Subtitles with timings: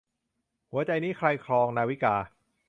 [0.71, 2.15] หัวใจนี้ใครครอง- นาวิกา